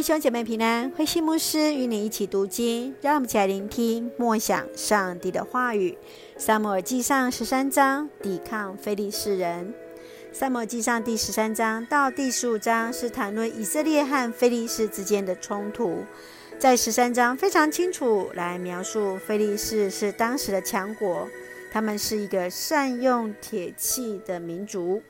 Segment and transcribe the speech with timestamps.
[0.00, 5.94] 弟兄姐妹平安，慧馨牧师与你一起读经，让我们一起来聆听默想上帝的话语。
[6.38, 9.74] 撒母尔记上十三章，抵抗非利士人。
[10.32, 15.98] 撒母尔记上第十三章到第十五章是谈论以色列和非利士之间的冲突。
[16.58, 21.28] 在十三章非常清楚来描述非利士是当时的强国，
[21.70, 25.02] 他们是一个善用铁器的民族。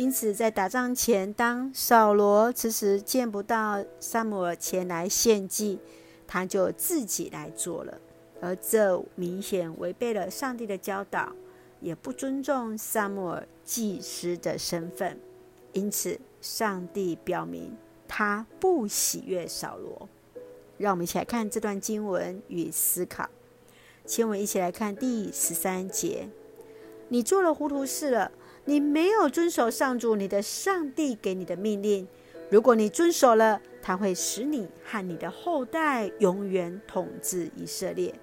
[0.00, 5.78] 因此，在打仗前，当扫罗迟迟见不到撒母耳前来献祭，
[6.26, 8.00] 他就自己来做了，
[8.40, 11.34] 而这明显违背了上帝的教导，
[11.82, 15.20] 也不尊重撒母耳祭司的身份。
[15.74, 17.76] 因此，上帝表明
[18.08, 20.08] 他不喜悦扫罗。
[20.78, 23.28] 让我们一起来看这段经文与思考。
[24.06, 26.30] 请我们一起来看第十三节：
[27.10, 28.32] 你做了糊涂事了。
[28.64, 32.06] 你没有遵守上主你的上帝给你的命令。
[32.50, 38.14] 如果你遵守了，他会使你和你的后代永远统治以色列。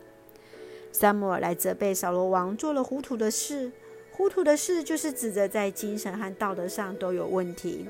[0.91, 3.71] 撒母耳来责备扫罗王做了糊涂的事，
[4.11, 7.85] 糊涂的事就是指着在精神和道德上都有问题。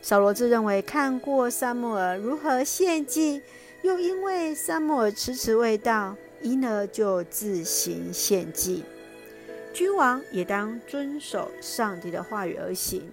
[0.00, 3.40] 扫罗自认为看过撒母耳如何献祭，
[3.82, 8.82] 又因为撒母耳迟迟未到，因而就自行献祭。
[9.72, 13.10] 君王也当遵守上帝的话语而行，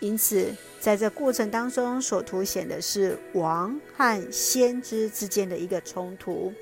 [0.00, 6.52] 因此，在这过程当中所凸显的是王和先知之间的一个冲突。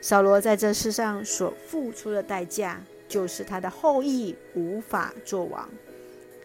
[0.00, 5.68] 扫罗在这世上所付出的代价，就是他的后裔无法做王，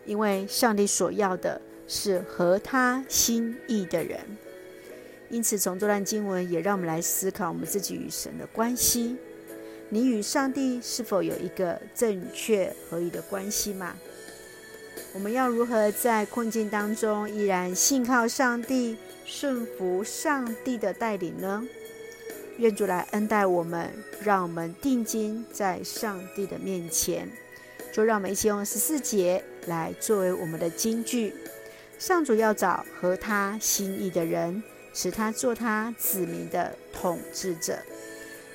[0.05, 4.19] 因为上帝所要的是合他心意的人。
[5.29, 9.15] 因此，从这段经文也让我们来思考我们自己与神的关系。
[9.89, 13.95] 你与上帝是否有一个正确合一的关系吗？
[15.13, 21.63] 我们要如何在困境当中依然信靠上帝、顺服上帝的带领呢？
[22.57, 23.91] 愿主来恩待我们，
[24.23, 27.29] 让我们定睛在上帝的面前。
[27.93, 31.33] 就让我们一起用十四节来作为我们的金句：
[31.97, 34.61] 上主要找合他心意的人，
[34.93, 37.77] 使他做他子民的统治者。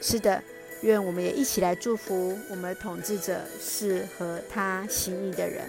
[0.03, 0.43] 是的。
[0.83, 5.63] 愿我们也一起来祝福我们的统治者是合他心意的人。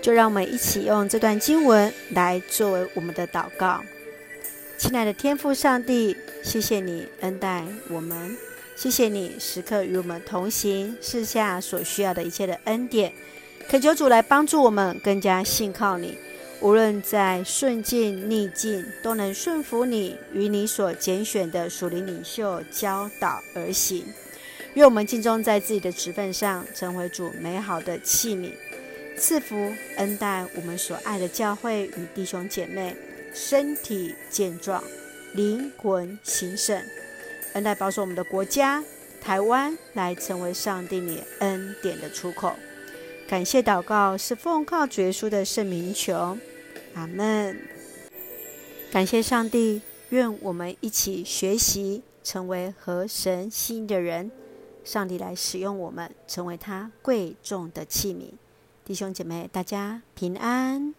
[0.00, 3.80] 就让我们一起用这段经文来作为我们的祷告。
[4.76, 8.36] 亲爱的天父上帝，谢谢你恩待我们，
[8.74, 13.12] 谢谢你时刻与我们同行，赐下所需要的一切的恩典。
[13.68, 16.18] 恳求主来帮助我们更加信靠你。
[16.62, 24.06] 无论在顺境逆境，都能顺服你与你所拣选的属灵领袖教导而行。
[24.74, 28.52] 愿我们尽忠在自己的职份上，成为主美好的器皿，
[29.18, 32.94] 赐福恩待我们所爱的教会与弟兄姐妹，
[33.34, 34.84] 身体健壮，
[35.34, 36.80] 灵魂兴盛，
[37.54, 38.84] 恩待保守我们的国家
[39.20, 42.54] 台湾，来成为上帝你恩典的出口。
[43.32, 46.36] 感谢祷告是奉靠主耶稣的圣名求。
[46.92, 47.58] 阿门。
[48.90, 54.30] 感谢上帝，愿我们一起学习，成为合神心意的人。
[54.84, 58.34] 上帝来使用我们，成为他贵重的器皿。
[58.84, 60.94] 弟兄姐妹，大家平安。